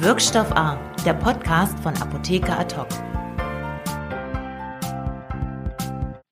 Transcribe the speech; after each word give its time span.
Wirkstoff 0.00 0.52
A, 0.52 0.78
der 1.04 1.14
Podcast 1.14 1.76
von 1.80 1.92
Apotheker 1.96 2.56
Ad 2.56 2.72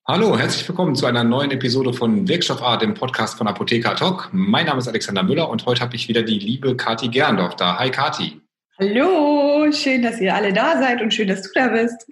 Hallo, 0.07 0.39
herzlich 0.39 0.69
willkommen 0.69 0.95
zu 0.95 1.05
einer 1.05 1.25
neuen 1.25 1.51
Episode 1.51 1.91
von 1.91 2.29
Wirkstoff 2.29 2.63
A, 2.63 2.77
dem 2.77 2.93
Podcast 2.93 3.37
von 3.37 3.45
Apotheker 3.45 3.91
Ad 3.91 4.29
Mein 4.31 4.67
Name 4.67 4.79
ist 4.79 4.87
Alexander 4.87 5.21
Müller 5.21 5.49
und 5.49 5.65
heute 5.65 5.81
habe 5.81 5.97
ich 5.97 6.07
wieder 6.07 6.23
die 6.23 6.39
liebe 6.39 6.77
Kati 6.77 7.09
Gerndorf 7.09 7.57
da. 7.57 7.77
Hi 7.77 7.91
Kati. 7.91 8.39
Hallo, 8.79 9.69
schön, 9.73 10.01
dass 10.01 10.21
ihr 10.21 10.33
alle 10.33 10.53
da 10.53 10.79
seid 10.79 11.01
und 11.01 11.13
schön, 11.13 11.27
dass 11.27 11.41
du 11.41 11.49
da 11.53 11.67
bist. 11.67 12.07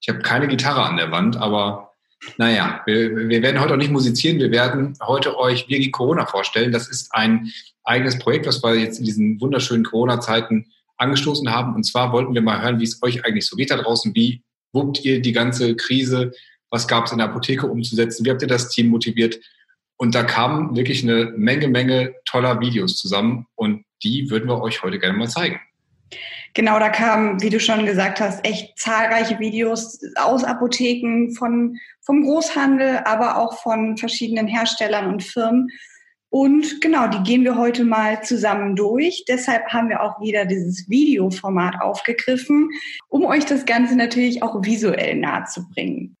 Ich 0.00 0.08
habe 0.08 0.20
keine 0.20 0.48
Gitarre 0.48 0.84
an 0.84 0.96
der 0.96 1.10
Wand, 1.10 1.36
aber 1.36 1.85
naja, 2.38 2.82
wir, 2.86 3.28
wir 3.28 3.42
werden 3.42 3.60
heute 3.60 3.74
auch 3.74 3.78
nicht 3.78 3.92
musizieren. 3.92 4.38
Wir 4.38 4.50
werden 4.50 4.94
heute 5.02 5.38
euch 5.38 5.68
Virgi 5.68 5.90
Corona 5.90 6.26
vorstellen. 6.26 6.72
Das 6.72 6.88
ist 6.88 7.14
ein 7.14 7.50
eigenes 7.84 8.18
Projekt, 8.18 8.46
was 8.46 8.62
wir 8.62 8.74
jetzt 8.74 8.98
in 8.98 9.04
diesen 9.04 9.40
wunderschönen 9.40 9.84
Corona-Zeiten 9.84 10.66
angestoßen 10.96 11.50
haben. 11.50 11.74
Und 11.74 11.84
zwar 11.84 12.12
wollten 12.12 12.34
wir 12.34 12.42
mal 12.42 12.62
hören, 12.62 12.80
wie 12.80 12.84
es 12.84 13.02
euch 13.02 13.24
eigentlich 13.24 13.46
so 13.46 13.56
geht 13.56 13.70
da 13.70 13.76
draußen. 13.76 14.14
Wie 14.14 14.42
wuppt 14.72 15.04
ihr 15.04 15.20
die 15.20 15.32
ganze 15.32 15.76
Krise? 15.76 16.32
Was 16.70 16.88
gab 16.88 17.06
es 17.06 17.12
in 17.12 17.18
der 17.18 17.28
Apotheke 17.28 17.66
umzusetzen? 17.66 18.24
Wie 18.24 18.30
habt 18.30 18.42
ihr 18.42 18.48
das 18.48 18.70
Team 18.70 18.88
motiviert? 18.88 19.38
Und 19.98 20.14
da 20.14 20.24
kamen 20.24 20.76
wirklich 20.76 21.02
eine 21.02 21.32
Menge, 21.36 21.68
Menge 21.68 22.14
toller 22.24 22.60
Videos 22.60 22.96
zusammen. 22.96 23.46
Und 23.54 23.84
die 24.02 24.30
würden 24.30 24.48
wir 24.48 24.60
euch 24.60 24.82
heute 24.82 24.98
gerne 24.98 25.16
mal 25.16 25.28
zeigen. 25.28 25.60
Genau, 26.56 26.78
da 26.78 26.88
kamen, 26.88 27.42
wie 27.42 27.50
du 27.50 27.60
schon 27.60 27.84
gesagt 27.84 28.18
hast, 28.18 28.42
echt 28.46 28.78
zahlreiche 28.78 29.38
Videos 29.38 30.00
aus 30.14 30.42
Apotheken, 30.42 31.34
von, 31.36 31.76
vom 32.00 32.22
Großhandel, 32.22 33.00
aber 33.04 33.36
auch 33.36 33.62
von 33.62 33.98
verschiedenen 33.98 34.46
Herstellern 34.46 35.06
und 35.08 35.22
Firmen. 35.22 35.68
Und 36.30 36.80
genau, 36.80 37.08
die 37.08 37.22
gehen 37.24 37.44
wir 37.44 37.58
heute 37.58 37.84
mal 37.84 38.22
zusammen 38.22 38.74
durch. 38.74 39.26
Deshalb 39.28 39.66
haben 39.68 39.90
wir 39.90 40.02
auch 40.02 40.18
wieder 40.22 40.46
dieses 40.46 40.88
Videoformat 40.88 41.82
aufgegriffen, 41.82 42.70
um 43.08 43.26
euch 43.26 43.44
das 43.44 43.66
Ganze 43.66 43.94
natürlich 43.94 44.42
auch 44.42 44.64
visuell 44.64 45.16
nahe 45.16 45.44
zu 45.44 45.68
bringen. 45.68 46.16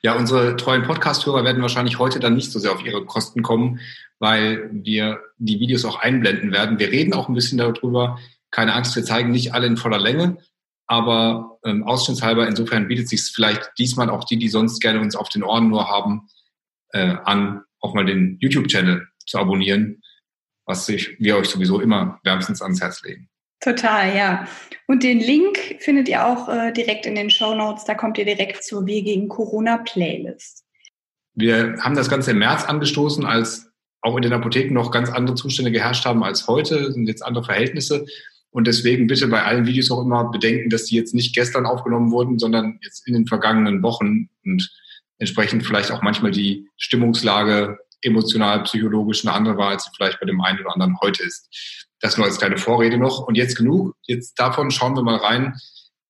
Ja, 0.00 0.16
unsere 0.16 0.56
treuen 0.56 0.84
Podcast-Hörer 0.84 1.44
werden 1.44 1.60
wahrscheinlich 1.60 1.98
heute 1.98 2.18
dann 2.18 2.34
nicht 2.34 2.50
so 2.50 2.58
sehr 2.58 2.72
auf 2.72 2.82
ihre 2.82 3.04
Kosten 3.04 3.42
kommen, 3.42 3.80
weil 4.20 4.70
wir 4.72 5.20
die 5.36 5.60
Videos 5.60 5.84
auch 5.84 6.00
einblenden 6.00 6.50
werden. 6.50 6.78
Wir 6.78 6.90
reden 6.90 7.12
auch 7.12 7.28
ein 7.28 7.34
bisschen 7.34 7.58
darüber, 7.58 8.18
keine 8.56 8.72
Angst, 8.72 8.96
wir 8.96 9.04
zeigen 9.04 9.30
nicht 9.30 9.52
alle 9.52 9.66
in 9.66 9.76
voller 9.76 9.98
Länge, 9.98 10.38
aber 10.86 11.58
ähm, 11.62 11.84
ausschnittshalber, 11.84 12.48
insofern 12.48 12.88
bietet 12.88 13.06
sich 13.06 13.20
vielleicht 13.22 13.70
diesmal 13.78 14.08
auch 14.08 14.24
die, 14.24 14.38
die 14.38 14.48
sonst 14.48 14.80
gerne 14.80 15.00
uns 15.00 15.14
auf 15.14 15.28
den 15.28 15.42
Ohren 15.42 15.68
nur 15.68 15.90
haben, 15.90 16.26
äh, 16.92 17.16
an, 17.24 17.62
auch 17.80 17.92
mal 17.92 18.06
den 18.06 18.38
YouTube-Channel 18.40 19.06
zu 19.26 19.38
abonnieren, 19.38 20.02
was 20.64 20.88
ich, 20.88 21.20
wir 21.20 21.36
euch 21.36 21.48
sowieso 21.48 21.80
immer 21.80 22.18
wärmstens 22.24 22.62
ans 22.62 22.80
Herz 22.80 23.02
legen. 23.02 23.28
Total, 23.60 24.16
ja. 24.16 24.48
Und 24.86 25.02
den 25.02 25.20
Link 25.20 25.58
findet 25.80 26.08
ihr 26.08 26.24
auch 26.24 26.48
äh, 26.48 26.72
direkt 26.72 27.04
in 27.04 27.14
den 27.14 27.28
Show 27.28 27.54
Notes. 27.54 27.84
Da 27.84 27.94
kommt 27.94 28.16
ihr 28.16 28.24
direkt 28.24 28.64
zur 28.64 28.86
Wir 28.86 29.02
gegen 29.02 29.28
Corona 29.28 29.78
Playlist. 29.78 30.64
Wir 31.34 31.76
haben 31.80 31.94
das 31.94 32.08
Ganze 32.08 32.30
im 32.30 32.38
März 32.38 32.64
angestoßen, 32.64 33.26
als 33.26 33.70
auch 34.00 34.16
in 34.16 34.22
den 34.22 34.32
Apotheken 34.32 34.72
noch 34.72 34.90
ganz 34.90 35.10
andere 35.10 35.36
Zustände 35.36 35.72
geherrscht 35.72 36.06
haben 36.06 36.24
als 36.24 36.46
heute, 36.48 36.92
sind 36.92 37.06
jetzt 37.06 37.22
andere 37.22 37.44
Verhältnisse. 37.44 38.06
Und 38.56 38.66
deswegen 38.66 39.06
bitte 39.06 39.28
bei 39.28 39.42
allen 39.42 39.66
Videos 39.66 39.90
auch 39.90 40.02
immer 40.02 40.30
bedenken, 40.30 40.70
dass 40.70 40.86
die 40.86 40.96
jetzt 40.96 41.12
nicht 41.12 41.34
gestern 41.34 41.66
aufgenommen 41.66 42.10
wurden, 42.10 42.38
sondern 42.38 42.78
jetzt 42.82 43.06
in 43.06 43.12
den 43.12 43.26
vergangenen 43.26 43.82
Wochen 43.82 44.30
und 44.46 44.70
entsprechend 45.18 45.66
vielleicht 45.66 45.90
auch 45.90 46.00
manchmal 46.00 46.30
die 46.30 46.66
Stimmungslage 46.78 47.78
emotional, 48.00 48.62
psychologisch 48.62 49.26
eine 49.26 49.34
andere 49.34 49.58
war, 49.58 49.72
als 49.72 49.84
sie 49.84 49.90
vielleicht 49.94 50.20
bei 50.20 50.26
dem 50.26 50.40
einen 50.40 50.60
oder 50.60 50.72
anderen 50.72 50.98
heute 51.02 51.22
ist. 51.22 51.94
Das 52.00 52.16
nur 52.16 52.24
als 52.24 52.38
kleine 52.38 52.56
Vorrede 52.56 52.96
noch. 52.96 53.26
Und 53.26 53.34
jetzt 53.34 53.58
genug. 53.58 53.94
Jetzt 54.06 54.38
davon 54.38 54.70
schauen 54.70 54.96
wir 54.96 55.02
mal 55.02 55.16
rein. 55.16 55.52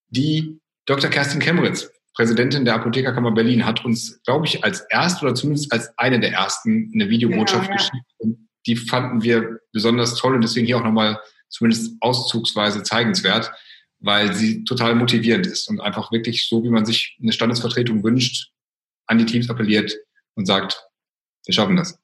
Die 0.07 0.61
Dr. 0.85 1.11
Kerstin 1.11 1.41
Kemmeritz, 1.41 1.91
Präsidentin 2.15 2.65
der 2.65 2.77
Apothekerkammer 2.77 3.33
Berlin, 3.33 3.67
hat 3.67 3.85
uns, 3.85 4.23
glaube 4.23 4.47
ich, 4.47 4.63
als 4.63 4.83
erste 4.89 5.27
oder 5.27 5.35
zumindest 5.35 5.73
als 5.73 5.99
eine 5.99 6.21
der 6.21 6.31
ersten 6.31 6.93
eine 6.95 7.09
Videobotschaft 7.11 7.67
genau, 7.67 7.73
ja. 7.73 7.77
geschickt. 7.77 8.07
Und 8.19 8.49
die 8.67 8.77
fanden 8.77 9.25
wir 9.25 9.59
besonders 9.73 10.15
toll 10.15 10.37
und 10.37 10.43
deswegen 10.43 10.67
hier 10.67 10.77
auch 10.79 10.85
nochmal 10.85 11.19
zumindest 11.49 11.97
auszugsweise 12.01 12.83
zeigenswert, 12.83 13.53
weil 13.99 14.35
sie 14.35 14.65
total 14.65 14.95
motivierend 14.95 15.47
ist 15.47 15.69
und 15.69 15.81
einfach 15.81 16.13
wirklich 16.13 16.49
so, 16.49 16.63
wie 16.63 16.71
man 16.71 16.85
sich 16.85 17.17
eine 17.21 17.33
Standesvertretung 17.33 18.03
wünscht, 18.05 18.51
an 19.07 19.19
die 19.19 19.27
Teams 19.27 19.49
appelliert 19.49 19.97
und 20.35 20.47
sagt, 20.47 20.83
wir 21.45 21.55
schaffen 21.55 21.77
das. 21.77 21.99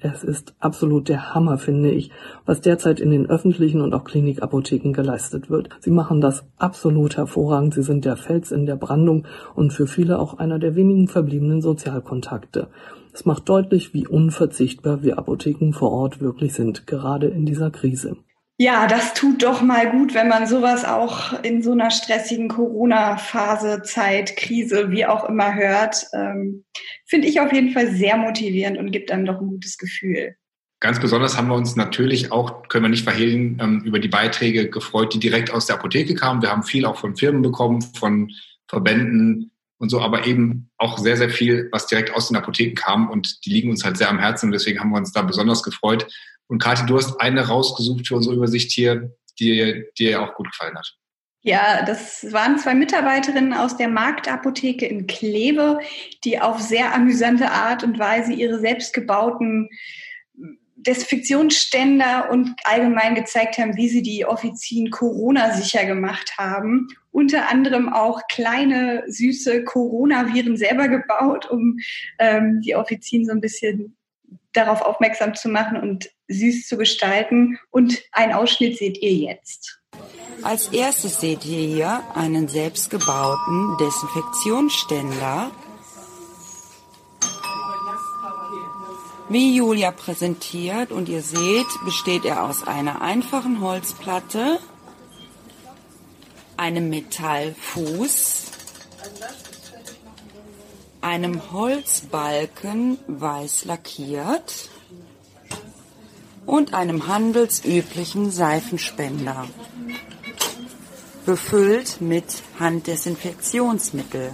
Es 0.00 0.22
ist 0.22 0.54
absolut 0.60 1.08
der 1.08 1.34
Hammer, 1.34 1.58
finde 1.58 1.90
ich, 1.90 2.10
was 2.46 2.60
derzeit 2.60 3.00
in 3.00 3.10
den 3.10 3.28
öffentlichen 3.28 3.80
und 3.80 3.94
auch 3.94 4.04
Klinikapotheken 4.04 4.92
geleistet 4.92 5.50
wird. 5.50 5.70
Sie 5.80 5.90
machen 5.90 6.20
das 6.20 6.44
absolut 6.56 7.16
hervorragend. 7.16 7.74
Sie 7.74 7.82
sind 7.82 8.04
der 8.04 8.16
Fels 8.16 8.52
in 8.52 8.66
der 8.66 8.76
Brandung 8.76 9.26
und 9.56 9.72
für 9.72 9.88
viele 9.88 10.20
auch 10.20 10.38
einer 10.38 10.60
der 10.60 10.76
wenigen 10.76 11.08
verbliebenen 11.08 11.62
Sozialkontakte. 11.62 12.68
Es 13.12 13.24
macht 13.24 13.48
deutlich, 13.48 13.92
wie 13.92 14.06
unverzichtbar 14.06 15.02
wir 15.02 15.18
Apotheken 15.18 15.72
vor 15.72 15.90
Ort 15.90 16.20
wirklich 16.20 16.54
sind, 16.54 16.86
gerade 16.86 17.26
in 17.26 17.44
dieser 17.44 17.72
Krise. 17.72 18.16
Ja, 18.60 18.88
das 18.88 19.14
tut 19.14 19.44
doch 19.44 19.62
mal 19.62 19.88
gut, 19.88 20.14
wenn 20.14 20.26
man 20.26 20.48
sowas 20.48 20.84
auch 20.84 21.44
in 21.44 21.62
so 21.62 21.70
einer 21.70 21.92
stressigen 21.92 22.48
Corona-Phase, 22.48 23.82
Zeit, 23.82 24.36
Krise, 24.36 24.90
wie 24.90 25.06
auch 25.06 25.28
immer 25.28 25.54
hört. 25.54 26.06
Ähm, 26.12 26.64
Finde 27.06 27.28
ich 27.28 27.40
auf 27.40 27.52
jeden 27.52 27.70
Fall 27.70 27.92
sehr 27.92 28.16
motivierend 28.16 28.76
und 28.76 28.90
gibt 28.90 29.12
einem 29.12 29.26
doch 29.26 29.40
ein 29.40 29.46
gutes 29.46 29.78
Gefühl. 29.78 30.34
Ganz 30.80 30.98
besonders 30.98 31.36
haben 31.36 31.48
wir 31.48 31.54
uns 31.54 31.76
natürlich 31.76 32.32
auch, 32.32 32.66
können 32.68 32.84
wir 32.84 32.88
nicht 32.88 33.04
verhehlen, 33.04 33.58
ähm, 33.60 33.82
über 33.84 34.00
die 34.00 34.08
Beiträge 34.08 34.68
gefreut, 34.68 35.14
die 35.14 35.20
direkt 35.20 35.52
aus 35.52 35.66
der 35.66 35.76
Apotheke 35.76 36.16
kamen. 36.16 36.42
Wir 36.42 36.50
haben 36.50 36.64
viel 36.64 36.84
auch 36.84 36.98
von 36.98 37.14
Firmen 37.14 37.42
bekommen, 37.42 37.80
von 37.80 38.32
Verbänden, 38.66 39.52
und 39.78 39.90
so, 39.90 40.00
aber 40.00 40.26
eben 40.26 40.70
auch 40.76 40.98
sehr, 40.98 41.16
sehr 41.16 41.30
viel, 41.30 41.68
was 41.72 41.86
direkt 41.86 42.12
aus 42.14 42.28
den 42.28 42.36
Apotheken 42.36 42.74
kam 42.74 43.08
und 43.08 43.44
die 43.44 43.50
liegen 43.50 43.70
uns 43.70 43.84
halt 43.84 43.96
sehr 43.96 44.10
am 44.10 44.18
Herzen 44.18 44.46
und 44.46 44.52
deswegen 44.52 44.80
haben 44.80 44.90
wir 44.90 44.96
uns 44.96 45.12
da 45.12 45.22
besonders 45.22 45.62
gefreut. 45.62 46.06
Und 46.48 46.62
Kathi, 46.62 46.86
du 46.86 46.96
hast 46.96 47.20
eine 47.20 47.46
rausgesucht 47.46 48.08
für 48.08 48.16
unsere 48.16 48.34
Übersicht 48.34 48.72
hier, 48.72 49.14
die 49.38 49.84
dir 49.98 50.22
auch 50.22 50.34
gut 50.34 50.50
gefallen 50.50 50.76
hat. 50.76 50.96
Ja, 51.42 51.84
das 51.84 52.26
waren 52.32 52.58
zwei 52.58 52.74
Mitarbeiterinnen 52.74 53.54
aus 53.54 53.76
der 53.76 53.88
Marktapotheke 53.88 54.86
in 54.86 55.06
Kleve, 55.06 55.78
die 56.24 56.40
auf 56.40 56.60
sehr 56.60 56.94
amüsante 56.94 57.50
Art 57.50 57.84
und 57.84 57.98
Weise 57.98 58.32
ihre 58.32 58.58
selbstgebauten 58.58 59.68
Desinfektionsständer 60.80 62.30
und 62.30 62.54
allgemein 62.64 63.14
gezeigt 63.14 63.58
haben, 63.58 63.76
wie 63.76 63.88
sie 63.88 64.02
die 64.02 64.24
Offizien 64.24 64.90
Corona-sicher 64.90 65.84
gemacht 65.84 66.34
haben. 66.38 66.88
Unter 67.10 67.48
anderem 67.48 67.92
auch 67.92 68.22
kleine, 68.28 69.02
süße 69.08 69.64
Coronaviren 69.64 70.56
selber 70.56 70.88
gebaut, 70.88 71.50
um 71.50 71.78
ähm, 72.18 72.60
die 72.60 72.76
Offizien 72.76 73.26
so 73.26 73.32
ein 73.32 73.40
bisschen 73.40 73.97
darauf 74.58 74.82
aufmerksam 74.82 75.34
zu 75.34 75.48
machen 75.48 75.80
und 75.80 76.10
süß 76.28 76.66
zu 76.66 76.76
gestalten. 76.76 77.58
Und 77.70 78.02
einen 78.12 78.32
Ausschnitt 78.32 78.78
seht 78.78 78.98
ihr 78.98 79.12
jetzt. 79.12 79.80
Als 80.42 80.68
erstes 80.68 81.20
seht 81.20 81.44
ihr 81.44 81.66
hier 81.66 82.02
einen 82.14 82.48
selbstgebauten 82.48 83.76
Desinfektionsständer 83.78 85.50
Wie 89.30 89.54
Julia 89.54 89.90
präsentiert 89.90 90.90
und 90.90 91.10
ihr 91.10 91.20
seht, 91.20 91.66
besteht 91.84 92.24
er 92.24 92.44
aus 92.44 92.66
einer 92.66 93.02
einfachen 93.02 93.60
Holzplatte, 93.60 94.58
einem 96.56 96.88
Metallfuß, 96.88 98.47
einem 101.00 101.52
Holzbalken 101.52 102.98
weiß 103.06 103.64
lackiert 103.64 104.68
und 106.46 106.74
einem 106.74 107.06
handelsüblichen 107.06 108.30
Seifenspender, 108.30 109.46
befüllt 111.26 112.00
mit 112.00 112.42
Handdesinfektionsmittel. 112.58 114.32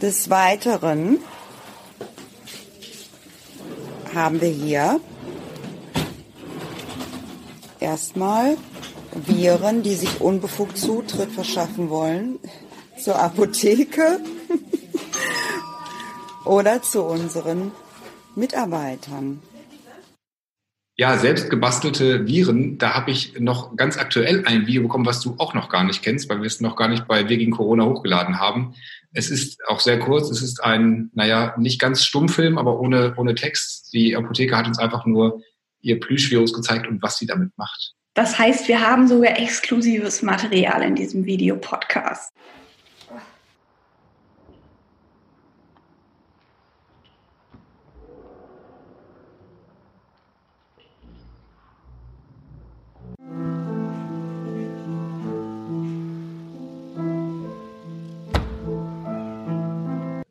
Des 0.00 0.30
Weiteren 0.30 1.18
haben 4.14 4.40
wir 4.40 4.48
hier 4.48 5.00
erstmal 7.80 8.56
Viren, 9.26 9.82
die 9.82 9.94
sich 9.94 10.20
unbefugt 10.20 10.78
Zutritt 10.78 11.32
verschaffen 11.32 11.90
wollen 11.90 12.38
zur 13.02 13.18
Apotheke 13.18 14.20
oder 16.48 16.82
zu 16.82 17.02
unseren 17.02 17.72
Mitarbeitern. 18.34 19.40
Ja, 20.96 21.16
selbst 21.16 21.48
gebastelte 21.48 22.26
Viren, 22.26 22.76
da 22.78 22.94
habe 22.94 23.12
ich 23.12 23.38
noch 23.38 23.76
ganz 23.76 23.98
aktuell 23.98 24.44
ein 24.46 24.66
Video 24.66 24.82
bekommen, 24.82 25.06
was 25.06 25.20
du 25.20 25.36
auch 25.38 25.54
noch 25.54 25.68
gar 25.68 25.84
nicht 25.84 26.02
kennst, 26.02 26.28
weil 26.28 26.38
wir 26.38 26.46
es 26.46 26.60
noch 26.60 26.74
gar 26.74 26.88
nicht 26.88 27.06
bei 27.06 27.28
Wir 27.28 27.36
gegen 27.36 27.52
Corona 27.52 27.84
hochgeladen 27.84 28.40
haben. 28.40 28.74
Es 29.12 29.30
ist 29.30 29.60
auch 29.68 29.78
sehr 29.78 30.00
kurz. 30.00 30.28
Es 30.28 30.42
ist 30.42 30.64
ein, 30.64 31.10
naja, 31.14 31.54
nicht 31.56 31.80
ganz 31.80 32.02
Stummfilm, 32.02 32.58
aber 32.58 32.80
ohne, 32.80 33.14
ohne 33.16 33.36
Text. 33.36 33.92
Die 33.92 34.16
Apotheke 34.16 34.56
hat 34.56 34.66
uns 34.66 34.80
einfach 34.80 35.06
nur 35.06 35.40
ihr 35.80 36.00
Plüschvirus 36.00 36.52
gezeigt 36.52 36.88
und 36.88 37.00
was 37.00 37.18
sie 37.18 37.26
damit 37.26 37.56
macht. 37.56 37.94
Das 38.14 38.36
heißt, 38.36 38.66
wir 38.66 38.80
haben 38.80 39.06
sogar 39.06 39.38
exklusives 39.38 40.22
Material 40.22 40.82
in 40.82 40.96
diesem 40.96 41.24
Videopodcast. 41.24 42.32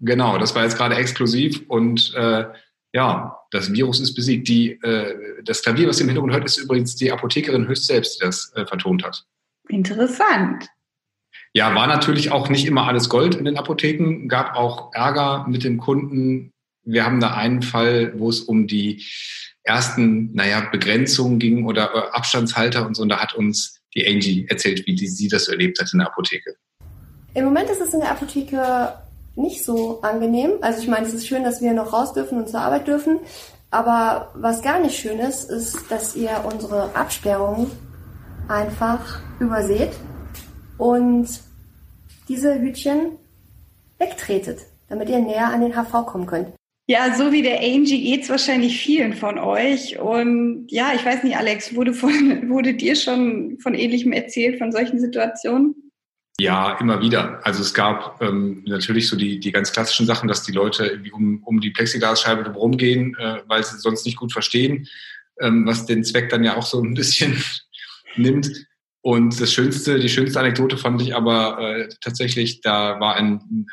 Genau, 0.07 0.37
das 0.37 0.55
war 0.55 0.63
jetzt 0.63 0.77
gerade 0.77 0.95
exklusiv 0.95 1.63
und 1.67 2.13
äh, 2.15 2.45
ja, 2.93 3.37
das 3.51 3.71
Virus 3.73 3.99
ist 3.99 4.15
besiegt. 4.15 4.47
Die, 4.47 4.71
äh, 4.81 5.43
das 5.43 5.61
Klavier, 5.61 5.87
was 5.87 5.99
ihr 5.99 6.03
im 6.03 6.09
Hintergrund 6.09 6.33
hört, 6.33 6.45
ist 6.45 6.57
übrigens 6.57 6.95
die 6.95 7.11
Apothekerin 7.11 7.67
höchst 7.67 7.85
selbst, 7.85 8.19
die 8.19 8.25
das 8.25 8.51
äh, 8.55 8.65
vertont 8.65 9.03
hat. 9.03 9.25
Interessant. 9.67 10.67
Ja, 11.53 11.75
war 11.75 11.87
natürlich 11.87 12.31
auch 12.31 12.49
nicht 12.49 12.65
immer 12.65 12.87
alles 12.87 13.09
Gold 13.09 13.35
in 13.35 13.45
den 13.45 13.57
Apotheken, 13.57 14.27
gab 14.27 14.55
auch 14.55 14.93
Ärger 14.93 15.45
mit 15.47 15.63
den 15.63 15.77
Kunden. 15.77 16.51
Wir 16.83 17.03
haben 17.03 17.19
da 17.19 17.33
einen 17.33 17.61
Fall, 17.61 18.13
wo 18.17 18.29
es 18.29 18.39
um 18.39 18.65
die 18.67 19.05
ersten, 19.63 20.33
naja, 20.33 20.61
Begrenzungen 20.71 21.39
ging 21.39 21.65
oder 21.65 21.93
äh, 21.93 22.11
Abstandshalter 22.13 22.87
und 22.87 22.95
so. 22.95 23.03
Und 23.03 23.09
da 23.09 23.19
hat 23.19 23.35
uns 23.35 23.81
die 23.93 24.07
Angie 24.07 24.45
erzählt, 24.49 24.87
wie 24.87 24.95
die, 24.95 25.07
sie 25.07 25.27
das 25.27 25.49
erlebt 25.49 25.79
hat 25.81 25.91
in 25.91 25.99
der 25.99 26.07
Apotheke. 26.07 26.55
Im 27.33 27.45
Moment 27.45 27.69
ist 27.69 27.81
es 27.81 27.93
in 27.93 27.99
der 27.99 28.11
Apotheke 28.11 28.93
nicht 29.37 29.63
so 29.63 30.01
angenehm. 30.01 30.51
Also 30.61 30.81
ich 30.81 30.87
meine, 30.87 31.05
es 31.05 31.13
ist 31.13 31.27
schön, 31.27 31.43
dass 31.43 31.61
wir 31.61 31.73
noch 31.73 31.93
raus 31.93 32.13
dürfen 32.13 32.37
und 32.37 32.49
zur 32.49 32.61
Arbeit 32.61 32.87
dürfen. 32.87 33.19
Aber 33.69 34.31
was 34.33 34.61
gar 34.61 34.79
nicht 34.79 34.97
schön 34.97 35.19
ist, 35.19 35.49
ist, 35.49 35.91
dass 35.91 36.15
ihr 36.15 36.31
unsere 36.51 36.95
Absperrungen 36.95 37.69
einfach 38.47 39.21
überseht 39.39 39.91
und 40.77 41.27
diese 42.29 42.59
Hütchen 42.59 43.17
wegtretet, 43.97 44.59
damit 44.89 45.09
ihr 45.09 45.19
näher 45.19 45.47
an 45.47 45.61
den 45.61 45.73
HV 45.73 46.05
kommen 46.05 46.25
könnt. 46.25 46.49
Ja, 46.89 47.13
so 47.13 47.33
wie 47.33 47.41
der 47.41 47.59
Angie 47.59 48.01
geht's 48.01 48.29
wahrscheinlich 48.29 48.81
vielen 48.81 49.13
von 49.13 49.37
euch. 49.37 49.99
Und 49.99 50.67
ja, 50.69 50.91
ich 50.95 51.05
weiß 51.05 51.23
nicht, 51.23 51.35
Alex, 51.35 51.75
wurde, 51.75 51.93
von, 51.93 52.11
wurde 52.49 52.75
dir 52.75 52.95
schon 52.95 53.57
von 53.59 53.73
Ähnlichem 53.73 54.13
erzählt, 54.13 54.57
von 54.57 54.71
solchen 54.71 54.99
Situationen? 54.99 55.86
Ja, 56.39 56.77
immer 56.79 57.01
wieder. 57.01 57.43
Also 57.43 57.61
es 57.61 57.73
gab 57.73 58.21
ähm, 58.21 58.63
natürlich 58.65 59.09
so 59.09 59.15
die, 59.15 59.39
die 59.39 59.51
ganz 59.51 59.71
klassischen 59.71 60.05
Sachen, 60.05 60.27
dass 60.27 60.43
die 60.43 60.51
Leute 60.51 60.85
irgendwie 60.85 61.11
um, 61.11 61.41
um 61.43 61.59
die 61.59 61.71
Plexiglasscheibe 61.71 62.51
rumgehen, 62.51 63.17
äh, 63.17 63.41
weil 63.47 63.63
sie 63.63 63.79
sonst 63.79 64.05
nicht 64.05 64.17
gut 64.17 64.31
verstehen, 64.31 64.87
ähm, 65.41 65.65
was 65.65 65.87
den 65.87 66.03
Zweck 66.03 66.29
dann 66.29 66.43
ja 66.43 66.55
auch 66.55 66.65
so 66.65 66.79
ein 66.79 66.93
bisschen 66.93 67.43
nimmt. 68.15 68.67
Und 69.01 69.41
das 69.41 69.51
Schönste, 69.51 69.99
die 69.99 70.09
schönste 70.09 70.39
Anekdote 70.39 70.77
fand 70.77 71.01
ich 71.01 71.15
aber 71.15 71.59
äh, 71.59 71.89
tatsächlich, 72.01 72.61
da 72.61 72.99
war 72.99 73.15
ein 73.15 73.65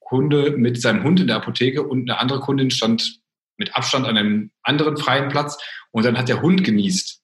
Kunde 0.00 0.52
mit 0.56 0.80
seinem 0.80 1.04
Hund 1.04 1.20
in 1.20 1.28
der 1.28 1.36
Apotheke 1.36 1.82
und 1.82 2.10
eine 2.10 2.18
andere 2.18 2.40
Kundin 2.40 2.70
stand 2.70 3.20
mit 3.58 3.76
Abstand 3.76 4.06
an 4.06 4.16
einem 4.16 4.50
anderen 4.62 4.96
freien 4.96 5.28
Platz 5.28 5.58
und 5.90 6.04
dann 6.04 6.18
hat 6.18 6.28
der 6.28 6.42
Hund 6.42 6.64
genießt. 6.64 7.17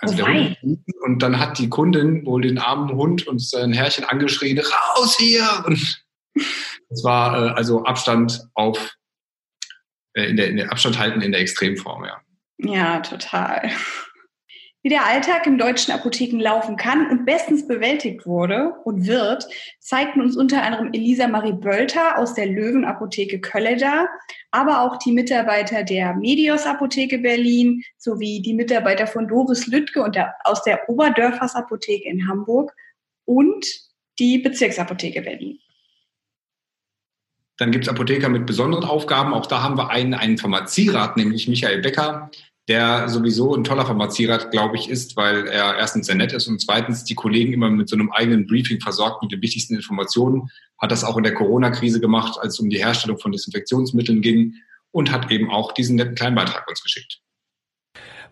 Also 0.00 0.14
oh, 0.14 0.16
der 0.16 0.34
Hund, 0.34 0.58
und 1.02 1.22
dann 1.22 1.38
hat 1.38 1.58
die 1.58 1.68
Kundin 1.68 2.24
wohl 2.24 2.42
den 2.42 2.58
armen 2.58 2.90
Hund 2.96 3.26
und 3.26 3.40
sein 3.40 3.72
Herrchen 3.72 4.04
angeschrien, 4.04 4.58
raus 4.58 5.16
hier! 5.18 5.46
Und 5.66 6.02
es 6.88 7.04
war 7.04 7.46
äh, 7.46 7.50
also 7.50 7.84
Abstand 7.84 8.48
auf, 8.54 8.96
äh, 10.14 10.24
in, 10.24 10.36
der, 10.36 10.48
in 10.48 10.56
der 10.56 10.72
Abstand 10.72 10.98
halten 10.98 11.20
in 11.20 11.32
der 11.32 11.40
Extremform, 11.40 12.04
ja. 12.04 12.20
Ja, 12.58 13.00
total 13.00 13.70
wie 14.82 14.88
der 14.88 15.06
Alltag 15.06 15.46
in 15.46 15.58
deutschen 15.58 15.92
Apotheken 15.92 16.40
laufen 16.40 16.76
kann 16.76 17.10
und 17.10 17.26
bestens 17.26 17.66
bewältigt 17.66 18.24
wurde 18.24 18.74
und 18.84 19.06
wird, 19.06 19.46
zeigten 19.78 20.22
uns 20.22 20.36
unter 20.36 20.62
anderem 20.62 20.92
Elisa 20.92 21.28
Marie 21.28 21.52
Bölter 21.52 22.18
aus 22.18 22.34
der 22.34 22.46
Löwenapotheke 22.46 23.40
Kölleda, 23.40 24.08
aber 24.50 24.80
auch 24.80 24.96
die 24.96 25.12
Mitarbeiter 25.12 25.84
der 25.84 26.14
Medios 26.14 26.64
Apotheke 26.64 27.18
Berlin 27.18 27.82
sowie 27.98 28.40
die 28.40 28.54
Mitarbeiter 28.54 29.06
von 29.06 29.28
Doris 29.28 29.66
Lüttke 29.66 30.02
und 30.02 30.14
der, 30.14 30.34
aus 30.44 30.62
der 30.62 30.88
Oberdörfers 30.88 31.54
Apotheke 31.54 32.08
in 32.08 32.26
Hamburg 32.26 32.72
und 33.26 33.66
die 34.18 34.38
Bezirksapotheke 34.38 35.22
Berlin. 35.22 35.58
Dann 37.58 37.72
gibt 37.72 37.84
es 37.84 37.90
Apotheker 37.90 38.30
mit 38.30 38.46
besonderen 38.46 38.84
Aufgaben. 38.84 39.34
Auch 39.34 39.44
da 39.44 39.62
haben 39.62 39.76
wir 39.76 39.90
einen, 39.90 40.14
einen 40.14 40.38
Pharmazierat, 40.38 41.18
nämlich 41.18 41.46
Michael 41.46 41.82
Becker, 41.82 42.30
der 42.68 43.08
sowieso 43.08 43.54
ein 43.54 43.64
toller 43.64 43.86
Pharmazierat, 43.86 44.50
glaube 44.50 44.76
ich, 44.76 44.88
ist, 44.88 45.16
weil 45.16 45.46
er 45.46 45.76
erstens 45.76 46.06
sehr 46.06 46.14
nett 46.14 46.32
ist 46.32 46.46
und 46.46 46.60
zweitens 46.60 47.04
die 47.04 47.14
Kollegen 47.14 47.52
immer 47.52 47.70
mit 47.70 47.88
so 47.88 47.96
einem 47.96 48.12
eigenen 48.12 48.46
Briefing 48.46 48.80
versorgt 48.80 49.22
mit 49.22 49.32
den 49.32 49.42
wichtigsten 49.42 49.74
Informationen. 49.74 50.50
Hat 50.78 50.92
das 50.92 51.04
auch 51.04 51.16
in 51.16 51.24
der 51.24 51.34
Corona-Krise 51.34 52.00
gemacht, 52.00 52.38
als 52.40 52.54
es 52.54 52.60
um 52.60 52.70
die 52.70 52.78
Herstellung 52.78 53.18
von 53.18 53.32
Desinfektionsmitteln 53.32 54.22
ging 54.22 54.54
und 54.92 55.10
hat 55.10 55.30
eben 55.30 55.50
auch 55.50 55.72
diesen 55.72 55.96
netten 55.96 56.14
kleinen 56.14 56.36
Beitrag 56.36 56.68
uns 56.68 56.82
geschickt. 56.82 57.20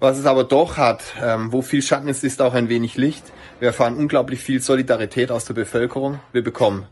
Was 0.00 0.16
es 0.18 0.26
aber 0.26 0.44
doch 0.44 0.76
hat, 0.76 1.02
ähm, 1.20 1.52
wo 1.52 1.60
viel 1.60 1.82
Schatten 1.82 2.06
ist, 2.06 2.22
ist 2.22 2.40
auch 2.40 2.54
ein 2.54 2.68
wenig 2.68 2.96
Licht. 2.96 3.24
Wir 3.58 3.68
erfahren 3.68 3.96
unglaublich 3.96 4.38
viel 4.38 4.60
Solidarität 4.60 5.32
aus 5.32 5.44
der 5.44 5.54
Bevölkerung. 5.54 6.20
Wir 6.32 6.42
bekommen 6.42 6.86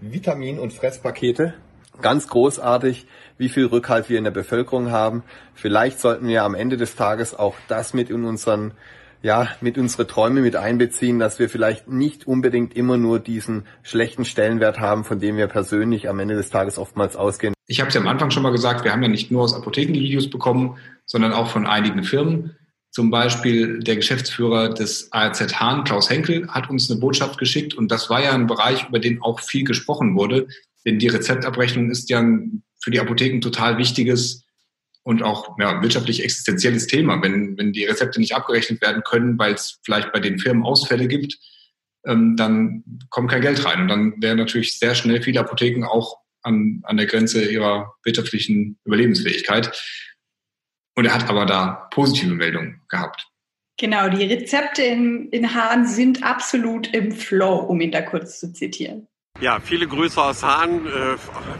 Vitamin- 0.00 0.58
und 0.58 0.72
Fresspakete. 0.72 1.54
Ganz 2.00 2.28
großartig 2.28 3.06
wie 3.38 3.48
viel 3.48 3.66
Rückhalt 3.66 4.08
wir 4.08 4.18
in 4.18 4.24
der 4.24 4.30
Bevölkerung 4.30 4.90
haben. 4.90 5.22
Vielleicht 5.54 6.00
sollten 6.00 6.28
wir 6.28 6.44
am 6.44 6.54
Ende 6.54 6.76
des 6.76 6.96
Tages 6.96 7.34
auch 7.34 7.54
das 7.68 7.94
mit 7.94 8.10
in 8.10 8.24
unseren 8.24 8.72
ja, 9.22 9.48
mit 9.62 9.78
unsere 9.78 10.06
Träume 10.06 10.42
mit 10.42 10.54
einbeziehen, 10.54 11.18
dass 11.18 11.38
wir 11.38 11.48
vielleicht 11.48 11.88
nicht 11.88 12.26
unbedingt 12.26 12.76
immer 12.76 12.98
nur 12.98 13.18
diesen 13.18 13.64
schlechten 13.82 14.26
Stellenwert 14.26 14.80
haben, 14.80 15.02
von 15.02 15.18
dem 15.18 15.38
wir 15.38 15.46
persönlich 15.46 16.10
am 16.10 16.20
Ende 16.20 16.34
des 16.34 16.50
Tages 16.50 16.76
oftmals 16.76 17.16
ausgehen. 17.16 17.54
Ich 17.66 17.80
habe 17.80 17.88
es 17.88 17.94
ja 17.94 18.02
am 18.02 18.06
Anfang 18.06 18.30
schon 18.30 18.42
mal 18.42 18.52
gesagt, 18.52 18.84
wir 18.84 18.92
haben 18.92 19.02
ja 19.02 19.08
nicht 19.08 19.30
nur 19.30 19.42
aus 19.42 19.54
Apotheken 19.54 19.94
die 19.94 20.02
Videos 20.02 20.28
bekommen, 20.28 20.76
sondern 21.06 21.32
auch 21.32 21.48
von 21.48 21.66
einigen 21.66 22.04
Firmen. 22.04 22.54
Zum 22.90 23.10
Beispiel 23.10 23.80
der 23.80 23.96
Geschäftsführer 23.96 24.68
des 24.68 25.10
ARZ 25.10 25.58
Hahn, 25.58 25.84
Klaus 25.84 26.10
Henkel, 26.10 26.46
hat 26.48 26.68
uns 26.68 26.90
eine 26.90 27.00
Botschaft 27.00 27.38
geschickt 27.38 27.72
und 27.72 27.90
das 27.90 28.10
war 28.10 28.22
ja 28.22 28.32
ein 28.32 28.46
Bereich, 28.46 28.86
über 28.86 28.98
den 28.98 29.22
auch 29.22 29.40
viel 29.40 29.64
gesprochen 29.64 30.16
wurde, 30.16 30.48
denn 30.84 30.98
die 30.98 31.08
Rezeptabrechnung 31.08 31.90
ist 31.90 32.10
ja 32.10 32.22
für 32.82 32.90
die 32.90 33.00
Apotheken 33.00 33.40
total 33.40 33.78
wichtiges 33.78 34.44
und 35.02 35.22
auch 35.22 35.56
ja, 35.58 35.82
wirtschaftlich 35.82 36.24
existenzielles 36.24 36.86
Thema. 36.86 37.22
Wenn, 37.22 37.56
wenn 37.58 37.72
die 37.72 37.84
Rezepte 37.84 38.20
nicht 38.20 38.34
abgerechnet 38.34 38.80
werden 38.82 39.02
können, 39.04 39.38
weil 39.38 39.54
es 39.54 39.80
vielleicht 39.84 40.12
bei 40.12 40.20
den 40.20 40.38
Firmen 40.38 40.64
Ausfälle 40.64 41.08
gibt, 41.08 41.38
ähm, 42.06 42.36
dann 42.36 42.84
kommt 43.10 43.30
kein 43.30 43.42
Geld 43.42 43.64
rein. 43.64 43.82
Und 43.82 43.88
dann 43.88 44.14
wären 44.20 44.38
natürlich 44.38 44.78
sehr 44.78 44.94
schnell 44.94 45.22
viele 45.22 45.40
Apotheken 45.40 45.84
auch 45.84 46.18
an, 46.42 46.80
an 46.84 46.96
der 46.96 47.06
Grenze 47.06 47.44
ihrer 47.44 47.94
wirtschaftlichen 48.04 48.78
Überlebensfähigkeit. 48.84 49.72
Und 50.96 51.06
er 51.06 51.14
hat 51.14 51.28
aber 51.28 51.46
da 51.46 51.88
positive 51.90 52.34
Meldungen 52.34 52.80
gehabt. 52.88 53.26
Genau, 53.78 54.08
die 54.08 54.24
Rezepte 54.24 54.82
in, 54.82 55.28
in 55.30 55.54
Hahn 55.54 55.86
sind 55.86 56.22
absolut 56.22 56.94
im 56.94 57.10
Flow, 57.10 57.56
um 57.56 57.80
ihn 57.80 57.90
da 57.90 58.02
kurz 58.02 58.38
zu 58.38 58.52
zitieren. 58.52 59.08
Ja, 59.40 59.58
viele 59.60 59.88
Grüße 59.88 60.22
aus 60.22 60.42
Hahn. 60.44 60.86
Äh, 60.86 61.16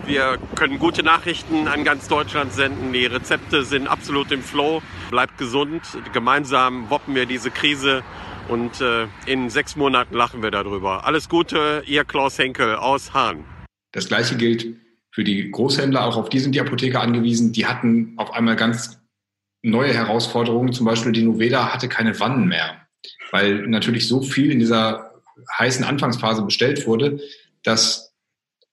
wir 0.06 0.38
können 0.54 0.78
gute 0.78 1.02
Nachrichten 1.02 1.66
an 1.66 1.82
ganz 1.82 2.06
Deutschland 2.06 2.52
senden. 2.52 2.92
Die 2.92 3.04
Rezepte 3.04 3.64
sind 3.64 3.88
absolut 3.88 4.30
im 4.30 4.42
Flow. 4.42 4.80
Bleibt 5.10 5.38
gesund. 5.38 5.82
Gemeinsam 6.12 6.88
woppen 6.88 7.16
wir 7.16 7.26
diese 7.26 7.50
Krise 7.50 8.04
und 8.48 8.80
äh, 8.80 9.06
in 9.26 9.50
sechs 9.50 9.74
Monaten 9.74 10.14
lachen 10.14 10.42
wir 10.42 10.52
darüber. 10.52 11.04
Alles 11.04 11.28
Gute, 11.28 11.82
ihr 11.84 12.04
Klaus 12.04 12.38
Henkel 12.38 12.76
aus 12.76 13.12
Hahn. 13.12 13.44
Das 13.92 14.06
gleiche 14.06 14.36
gilt 14.36 14.66
für 15.10 15.24
die 15.24 15.50
Großhändler. 15.50 16.06
Auch 16.06 16.16
auf 16.16 16.28
die 16.28 16.38
sind 16.38 16.54
die 16.54 16.60
Apotheker 16.60 17.00
angewiesen. 17.00 17.52
Die 17.52 17.66
hatten 17.66 18.14
auf 18.16 18.32
einmal 18.32 18.54
ganz 18.54 19.00
neue 19.62 19.92
Herausforderungen. 19.92 20.72
Zum 20.72 20.86
Beispiel 20.86 21.10
die 21.10 21.24
Noveda 21.24 21.74
hatte 21.74 21.88
keine 21.88 22.18
Wannen 22.20 22.46
mehr, 22.46 22.86
weil 23.32 23.66
natürlich 23.66 24.06
so 24.06 24.22
viel 24.22 24.52
in 24.52 24.60
dieser 24.60 25.10
heißen 25.58 25.84
Anfangsphase 25.84 26.42
bestellt 26.42 26.86
wurde, 26.86 27.20
dass 27.64 28.14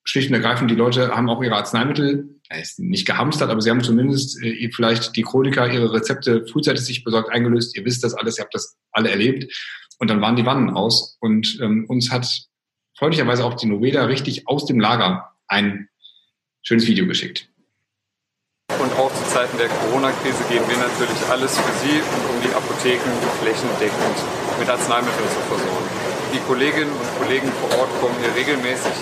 schlicht 0.03 0.29
und 0.29 0.35
ergreifend 0.35 0.69
die 0.69 0.75
Leute 0.75 1.09
haben 1.15 1.29
auch 1.29 1.41
ihre 1.41 1.55
Arzneimittel 1.55 2.41
nicht 2.77 3.05
gehamstert, 3.05 3.49
aber 3.49 3.61
sie 3.61 3.69
haben 3.69 3.81
zumindest 3.83 4.41
äh, 4.43 4.69
vielleicht 4.73 5.15
die 5.15 5.23
Chroniker 5.23 5.71
ihre 5.71 5.93
Rezepte 5.93 6.45
frühzeitig 6.47 6.83
sich 6.83 7.03
besorgt 7.03 7.29
eingelöst. 7.31 7.77
Ihr 7.77 7.85
wisst 7.85 8.03
das 8.03 8.13
alles, 8.13 8.37
ihr 8.37 8.43
habt 8.43 8.53
das 8.53 8.77
alle 8.91 9.09
erlebt. 9.09 9.53
Und 9.99 10.09
dann 10.09 10.21
waren 10.21 10.35
die 10.35 10.45
Wannen 10.45 10.71
aus. 10.71 11.17
Und 11.21 11.59
ähm, 11.61 11.85
uns 11.87 12.11
hat 12.11 12.27
freundlicherweise 12.97 13.45
auch 13.45 13.53
die 13.53 13.67
Noveda 13.67 14.05
richtig 14.05 14.47
aus 14.47 14.65
dem 14.65 14.79
Lager 14.79 15.31
ein 15.47 15.87
schönes 16.61 16.87
Video 16.87 17.07
geschickt. 17.07 17.47
Und 18.79 18.91
auch 18.93 19.13
zu 19.13 19.23
Zeiten 19.29 19.57
der 19.57 19.67
Corona-Krise 19.67 20.43
geben 20.49 20.67
wir 20.67 20.77
natürlich 20.77 21.21
alles 21.29 21.57
für 21.57 21.73
Sie 21.85 21.99
und 21.99 22.35
um 22.35 22.41
die 22.41 22.53
Apotheken 22.53 23.11
flächendeckend 23.41 24.17
mit 24.59 24.69
Arzneimitteln 24.69 25.29
zu 25.29 25.39
versorgen. 25.47 26.20
Die 26.33 26.39
Kolleginnen 26.47 26.91
und 26.91 27.19
Kollegen 27.19 27.51
vor 27.59 27.79
Ort 27.79 27.89
kommen 27.99 28.15
hier 28.21 28.33
regelmäßig 28.33 28.93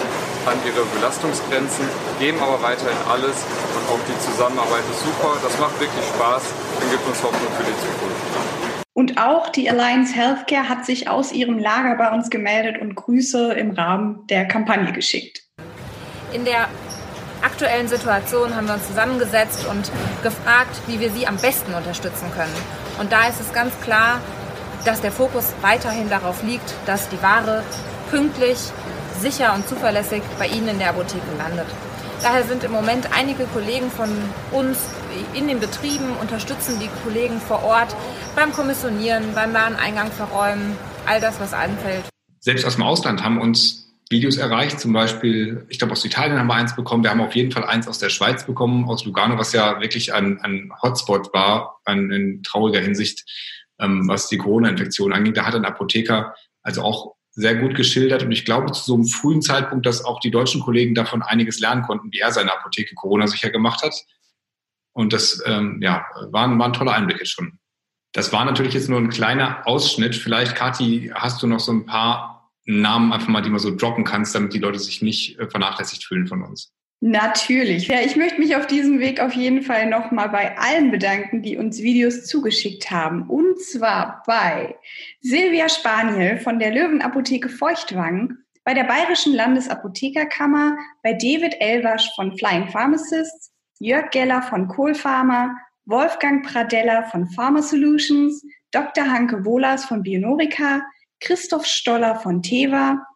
an 0.48 0.57
ihre 0.65 0.83
Belastungsgrenzen, 0.95 1.86
geben 2.19 2.39
aber 2.41 2.62
weiterhin 2.63 2.98
alles 3.07 3.45
und 3.75 3.83
auch 3.93 4.00
die 4.07 4.17
Zusammenarbeit 4.19 4.83
ist 4.89 5.01
super. 5.01 5.38
Das 5.43 5.59
macht 5.59 5.79
wirklich 5.79 6.05
Spaß 6.05 6.43
und 6.81 6.89
gibt 6.89 7.05
uns 7.05 7.21
Hoffnung 7.21 7.51
für 7.55 7.63
die 7.63 7.77
Zukunft. 7.77 8.59
Und 8.93 9.17
auch 9.21 9.50
die 9.50 9.69
Alliance 9.69 10.13
Healthcare 10.13 10.67
hat 10.67 10.86
sich 10.86 11.07
aus 11.07 11.31
ihrem 11.31 11.59
Lager 11.59 11.95
bei 11.95 12.12
uns 12.12 12.31
gemeldet 12.31 12.81
und 12.81 12.95
Grüße 12.95 13.53
im 13.53 13.71
Rahmen 13.71 14.25
der 14.27 14.48
Kampagne 14.48 14.91
geschickt. 14.91 15.43
In 16.33 16.45
der 16.45 16.67
aktuellen 17.43 17.88
Situation 17.88 18.55
haben 18.55 18.67
wir 18.67 18.74
uns 18.74 18.88
zusammengesetzt 18.88 19.65
und 19.69 19.91
gefragt, 20.24 20.81
wie 20.88 21.00
wir 21.00 21.12
Sie 21.12 21.27
am 21.27 21.38
besten 21.38 21.74
unterstützen 21.74 22.31
können. 22.36 22.53
Und 23.00 23.12
da 23.12 23.27
ist 23.27 23.39
es 23.39 23.53
ganz 23.53 23.79
klar, 23.81 24.19
dass 24.86 25.01
der 25.01 25.12
Fokus 25.12 25.53
weiterhin 25.62 26.09
darauf 26.09 26.43
liegt, 26.43 26.74
dass 26.86 27.09
die 27.09 27.21
Ware 27.21 27.63
pünktlich, 28.09 28.57
sicher 29.19 29.53
und 29.53 29.67
zuverlässig 29.67 30.24
bei 30.38 30.48
Ihnen 30.48 30.69
in 30.69 30.79
der 30.79 30.89
Apotheke 30.89 31.25
landet. 31.38 31.67
Daher 32.21 32.43
sind 32.43 32.63
im 32.63 32.71
Moment 32.71 33.09
einige 33.13 33.45
Kollegen 33.45 33.89
von 33.89 34.09
uns 34.51 34.79
in 35.33 35.48
den 35.48 35.59
Betrieben, 35.59 36.15
unterstützen 36.19 36.79
die 36.79 36.89
Kollegen 37.03 37.39
vor 37.39 37.63
Ort 37.63 37.95
beim 38.36 38.51
Kommissionieren, 38.51 39.33
beim 39.33 39.53
Wareneingang 39.53 40.12
verräumen, 40.12 40.75
all 41.05 41.21
das, 41.21 41.39
was 41.39 41.53
anfällt. 41.53 42.03
Selbst 42.39 42.65
aus 42.65 42.75
dem 42.75 42.83
Ausland 42.83 43.24
haben 43.24 43.39
uns 43.39 43.89
Videos 44.09 44.38
erreicht, 44.38 44.79
zum 44.79 44.91
Beispiel, 44.91 45.65
ich 45.69 45.77
glaube 45.77 45.93
aus 45.93 46.03
Italien 46.03 46.39
haben 46.39 46.48
wir 46.48 46.55
eins 46.55 46.75
bekommen, 46.75 47.03
wir 47.03 47.12
haben 47.12 47.21
auf 47.21 47.36
jeden 47.36 47.51
Fall 47.51 47.63
eins 47.63 47.88
aus 47.88 48.00
der 48.00 48.09
Schweiz 48.09 48.43
bekommen, 48.43 48.89
aus 48.89 49.05
Lugano, 49.05 49.38
was 49.38 49.53
ja 49.53 49.79
wirklich 49.79 50.13
ein, 50.13 50.39
ein 50.41 50.71
Hotspot 50.81 51.31
war, 51.33 51.79
ein, 51.86 52.09
in 52.12 52.43
trauriger 52.43 52.79
Hinsicht, 52.79 53.24
ähm, 53.79 54.07
was 54.07 54.27
die 54.27 54.38
Corona-Infektion 54.38 55.13
angeht. 55.13 55.38
Da 55.38 55.45
hat 55.45 55.55
ein 55.55 55.65
Apotheker 55.65 56.36
also 56.62 56.83
auch 56.83 57.15
sehr 57.31 57.55
gut 57.55 57.75
geschildert 57.75 58.24
und 58.24 58.31
ich 58.31 58.43
glaube 58.43 58.71
zu 58.71 58.83
so 58.83 58.93
einem 58.95 59.05
frühen 59.05 59.41
Zeitpunkt, 59.41 59.86
dass 59.86 60.03
auch 60.03 60.19
die 60.19 60.31
deutschen 60.31 60.62
Kollegen 60.62 60.95
davon 60.95 61.21
einiges 61.21 61.59
lernen 61.59 61.83
konnten, 61.83 62.12
wie 62.12 62.19
er 62.19 62.31
seine 62.31 62.53
Apotheke 62.53 62.95
Corona-sicher 62.95 63.50
gemacht 63.50 63.81
hat. 63.83 63.93
Und 64.93 65.13
das 65.13 65.41
ähm, 65.45 65.79
ja, 65.81 66.05
war, 66.31 66.57
war 66.57 66.67
ein 66.67 66.74
toller 66.74 66.93
Einblick 66.93 67.19
jetzt 67.19 67.31
schon. 67.31 67.59
Das 68.12 68.33
war 68.33 68.43
natürlich 68.43 68.74
jetzt 68.74 68.89
nur 68.89 69.00
ein 69.00 69.09
kleiner 69.09 69.65
Ausschnitt. 69.67 70.15
Vielleicht, 70.15 70.55
Kathi, 70.55 71.12
hast 71.13 71.41
du 71.41 71.48
noch 71.48 71.59
so 71.59 71.71
ein 71.71 71.86
paar 71.86 72.51
Namen 72.65 73.13
einfach 73.13 73.27
mal, 73.27 73.41
die 73.41 73.50
man 73.50 73.59
so 73.59 73.75
droppen 73.75 74.03
kannst, 74.03 74.33
damit 74.36 74.53
die 74.53 74.59
Leute 74.59 74.79
sich 74.79 75.01
nicht 75.01 75.39
äh, 75.39 75.48
vernachlässigt 75.48 76.03
fühlen 76.03 76.27
von 76.27 76.43
uns. 76.43 76.74
Natürlich. 77.01 77.88
Ja, 77.88 78.01
ich 78.01 78.18
möchte 78.18 78.39
mich 78.39 78.58
auf 78.58 78.68
diesem 78.68 79.00
Weg 79.00 79.22
auf 79.22 79.34
jeden 79.34 79.62
Fall 79.62 79.89
nochmal 79.89 80.29
bei 80.29 80.58
allen 80.58 80.91
bedanken, 80.91 81.41
die 81.41 81.56
uns 81.56 81.82
Videos 81.82 82.25
zugeschickt 82.25 82.91
haben. 82.91 83.29
Und 83.29 83.62
zwar 83.62 84.22
bei 84.27 84.75
Silvia 85.22 85.70
Spaniel 85.70 86.38
von 86.38 86.60
der 86.60 86.72
Löwenapotheke 86.72 87.48
Feuchtwangen, 87.48 88.44
bei 88.65 88.74
der 88.74 88.84
Bayerischen 88.84 89.34
Landesapothekerkammer, 89.34 90.77
bei 91.01 91.13
David 91.13 91.56
Elwasch 91.62 92.13
von 92.15 92.38
Flying 92.38 92.68
Pharmacists, 92.68 93.53
Jörg 93.79 94.12
Geller 94.12 94.41
von 94.41 94.68
Kohl 94.68 94.94
Pharma, 94.94 95.56
Wolfgang 95.86 96.46
Pradella 96.46 97.03
von 97.03 97.29
Pharma 97.29 97.62
Solutions, 97.62 98.44
Dr. 98.72 99.10
Hanke 99.10 99.46
Wohlers 99.46 99.86
von 99.86 100.03
Bionorica, 100.03 100.82
Christoph 101.22 101.65
Stoller 101.65 102.15
von 102.15 102.44
Teva, 102.44 103.08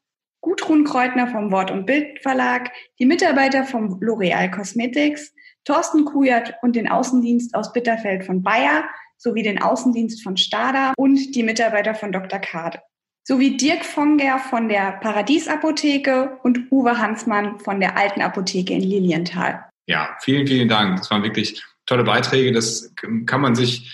Gudrun 0.44 0.84
Kreutner 0.84 1.28
vom 1.28 1.52
Wort- 1.52 1.72
und 1.72 1.86
Bildverlag, 1.86 2.70
die 3.00 3.06
Mitarbeiter 3.06 3.64
vom 3.64 4.00
L'Oreal 4.02 4.52
Cosmetics, 4.52 5.34
Thorsten 5.64 6.04
Kujat 6.04 6.56
und 6.62 6.76
den 6.76 6.90
Außendienst 6.90 7.56
aus 7.56 7.72
Bitterfeld 7.72 8.26
von 8.26 8.44
Bayer 8.44 8.84
sowie 9.18 9.42
den 9.42 9.62
Außendienst 9.62 10.22
von 10.22 10.36
Stada 10.36 10.94
und 10.98 11.34
die 11.34 11.44
Mitarbeiter 11.44 11.96
von 11.96 12.12
Dr. 12.12 12.40
Kade. 12.40 12.80
Sowie 13.24 13.56
Dirk 13.56 13.86
Fonger 13.86 14.38
von 14.38 14.68
der 14.68 15.00
Paradiesapotheke 15.00 16.38
und 16.44 16.70
Uwe 16.72 16.98
Hansmann 16.98 17.58
von 17.60 17.80
der 17.80 17.98
Alten 17.98 18.22
Apotheke 18.22 18.74
in 18.74 18.82
Lilienthal. 18.82 19.64
Ja, 19.88 20.18
vielen, 20.20 20.46
vielen 20.46 20.68
Dank. 20.68 20.98
Das 20.98 21.10
waren 21.10 21.24
wirklich 21.24 21.64
tolle 21.86 22.04
Beiträge. 22.04 22.52
Das 22.52 22.94
kann 23.26 23.40
man 23.40 23.56
sich 23.56 23.90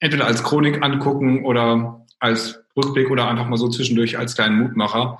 entweder 0.00 0.26
als 0.26 0.42
Chronik 0.42 0.82
angucken 0.82 1.44
oder 1.44 2.06
als 2.18 2.64
Rückblick 2.74 3.10
oder 3.10 3.28
einfach 3.28 3.46
mal 3.46 3.58
so 3.58 3.68
zwischendurch 3.68 4.18
als 4.18 4.34
kleinen 4.34 4.58
Mutmacher. 4.58 5.18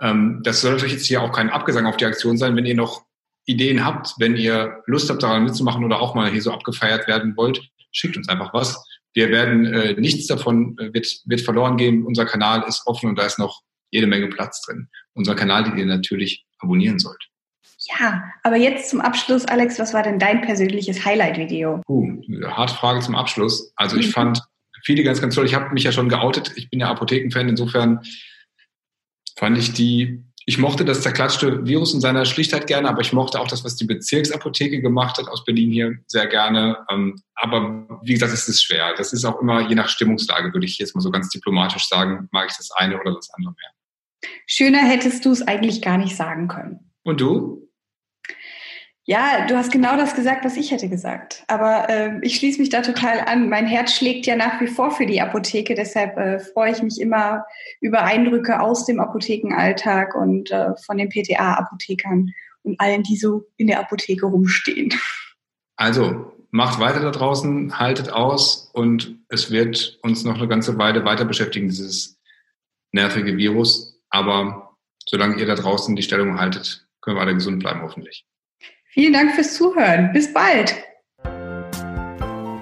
Ähm, 0.00 0.40
das 0.44 0.60
soll 0.60 0.72
natürlich 0.72 0.94
jetzt 0.94 1.06
hier 1.06 1.22
auch 1.22 1.32
kein 1.32 1.50
Abgesang 1.50 1.86
auf 1.86 1.96
die 1.96 2.06
Aktion 2.06 2.36
sein. 2.36 2.56
Wenn 2.56 2.66
ihr 2.66 2.74
noch 2.74 3.04
Ideen 3.46 3.84
habt, 3.84 4.14
wenn 4.18 4.36
ihr 4.36 4.82
Lust 4.86 5.10
habt, 5.10 5.22
daran 5.22 5.44
mitzumachen 5.44 5.84
oder 5.84 6.00
auch 6.00 6.14
mal 6.14 6.30
hier 6.30 6.42
so 6.42 6.52
abgefeiert 6.52 7.06
werden 7.06 7.36
wollt, 7.36 7.60
schickt 7.92 8.16
uns 8.16 8.28
einfach 8.28 8.52
was. 8.54 8.84
Wir 9.12 9.28
werden 9.30 9.66
äh, 9.66 9.94
nichts 9.94 10.26
davon 10.26 10.76
äh, 10.78 10.92
wird, 10.92 11.06
wird 11.26 11.40
verloren 11.40 11.76
gehen. 11.76 12.04
Unser 12.04 12.26
Kanal 12.26 12.64
ist 12.66 12.86
offen 12.86 13.08
und 13.08 13.18
da 13.18 13.26
ist 13.26 13.38
noch 13.38 13.62
jede 13.90 14.06
Menge 14.06 14.28
Platz 14.28 14.62
drin. 14.62 14.88
Unser 15.14 15.36
Kanal, 15.36 15.64
den 15.64 15.78
ihr 15.78 15.86
natürlich 15.86 16.44
abonnieren 16.58 16.98
sollt. 16.98 17.28
Ja, 18.00 18.24
aber 18.42 18.56
jetzt 18.56 18.90
zum 18.90 19.00
Abschluss, 19.00 19.44
Alex, 19.44 19.78
was 19.78 19.92
war 19.94 20.02
denn 20.02 20.18
dein 20.18 20.40
persönliches 20.40 21.04
Highlight-Video? 21.04 21.82
Uh, 21.86 22.22
harte 22.48 22.74
Frage 22.74 23.00
zum 23.00 23.14
Abschluss. 23.14 23.72
Also 23.76 23.96
ich 23.96 24.08
mhm. 24.08 24.12
fand 24.12 24.42
viele 24.84 25.04
ganz, 25.04 25.20
ganz 25.20 25.34
toll. 25.34 25.46
Ich 25.46 25.54
habe 25.54 25.72
mich 25.72 25.84
ja 25.84 25.92
schon 25.92 26.08
geoutet. 26.08 26.52
Ich 26.56 26.70
bin 26.70 26.80
ja 26.80 26.88
Apothekenfan. 26.88 27.48
Insofern 27.48 28.00
fand 29.36 29.58
ich 29.58 29.72
die, 29.72 30.22
ich 30.46 30.58
mochte 30.58 30.84
das 30.84 31.00
zerklatschte 31.00 31.66
Virus 31.66 31.94
in 31.94 32.00
seiner 32.00 32.24
Schlichtheit 32.26 32.66
gerne, 32.66 32.88
aber 32.88 33.00
ich 33.00 33.12
mochte 33.12 33.40
auch 33.40 33.48
das, 33.48 33.64
was 33.64 33.76
die 33.76 33.86
Bezirksapotheke 33.86 34.80
gemacht 34.80 35.18
hat 35.18 35.28
aus 35.28 35.44
Berlin 35.44 35.70
hier 35.70 35.94
sehr 36.06 36.26
gerne. 36.26 36.78
Ähm, 36.90 37.22
aber 37.34 38.00
wie 38.02 38.12
gesagt, 38.12 38.32
es 38.32 38.48
ist 38.48 38.62
schwer. 38.62 38.94
Das 38.96 39.12
ist 39.12 39.24
auch 39.24 39.40
immer 39.40 39.68
je 39.68 39.74
nach 39.74 39.88
Stimmungslage, 39.88 40.52
würde 40.52 40.66
ich 40.66 40.78
jetzt 40.78 40.94
mal 40.94 41.00
so 41.00 41.10
ganz 41.10 41.30
diplomatisch 41.30 41.88
sagen, 41.88 42.28
mag 42.30 42.48
ich 42.50 42.56
das 42.56 42.70
eine 42.72 43.00
oder 43.00 43.14
das 43.14 43.30
andere 43.34 43.54
mehr. 43.54 44.30
Schöner 44.46 44.78
hättest 44.78 45.24
du 45.24 45.32
es 45.32 45.42
eigentlich 45.42 45.82
gar 45.82 45.98
nicht 45.98 46.16
sagen 46.16 46.48
können. 46.48 46.92
Und 47.02 47.20
du? 47.20 47.63
Ja, 49.06 49.46
du 49.46 49.56
hast 49.56 49.70
genau 49.70 49.98
das 49.98 50.14
gesagt, 50.14 50.46
was 50.46 50.56
ich 50.56 50.70
hätte 50.70 50.88
gesagt. 50.88 51.44
Aber 51.46 51.90
äh, 51.90 52.18
ich 52.22 52.36
schließe 52.36 52.58
mich 52.58 52.70
da 52.70 52.80
total 52.80 53.20
an. 53.20 53.50
Mein 53.50 53.66
Herz 53.66 53.92
schlägt 53.92 54.24
ja 54.24 54.34
nach 54.34 54.62
wie 54.62 54.66
vor 54.66 54.90
für 54.90 55.04
die 55.04 55.20
Apotheke. 55.20 55.74
Deshalb 55.74 56.16
äh, 56.16 56.38
freue 56.38 56.72
ich 56.72 56.82
mich 56.82 56.98
immer 56.98 57.44
über 57.82 58.02
Eindrücke 58.02 58.60
aus 58.60 58.86
dem 58.86 59.00
Apothekenalltag 59.00 60.14
und 60.14 60.50
äh, 60.50 60.74
von 60.86 60.96
den 60.96 61.10
PTA-Apothekern 61.10 62.32
und 62.62 62.80
allen, 62.80 63.02
die 63.02 63.16
so 63.16 63.44
in 63.58 63.66
der 63.66 63.80
Apotheke 63.80 64.24
rumstehen. 64.24 64.94
Also 65.76 66.32
macht 66.50 66.80
weiter 66.80 67.00
da 67.00 67.10
draußen, 67.10 67.78
haltet 67.78 68.10
aus 68.10 68.70
und 68.72 69.18
es 69.28 69.50
wird 69.50 69.98
uns 70.02 70.24
noch 70.24 70.38
eine 70.38 70.48
ganze 70.48 70.78
Weile 70.78 71.04
weiter 71.04 71.26
beschäftigen, 71.26 71.68
dieses 71.68 72.18
nervige 72.92 73.36
Virus. 73.36 74.00
Aber 74.08 74.76
solange 75.06 75.36
ihr 75.36 75.46
da 75.46 75.56
draußen 75.56 75.94
die 75.94 76.02
Stellung 76.02 76.40
haltet, 76.40 76.86
können 77.02 77.18
wir 77.18 77.20
alle 77.20 77.34
gesund 77.34 77.58
bleiben, 77.58 77.82
hoffentlich. 77.82 78.24
Vielen 78.94 79.12
Dank 79.12 79.34
fürs 79.34 79.54
Zuhören. 79.54 80.12
Bis 80.12 80.32
bald. 80.32 80.72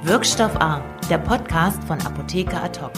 Wirkstoff 0.02 0.56
A, 0.56 0.82
der 1.10 1.18
Podcast 1.18 1.84
von 1.84 2.00
Apotheker 2.00 2.62
Ad 2.64 2.80
hoc. 2.80 2.92